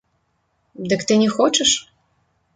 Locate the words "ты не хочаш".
1.11-1.71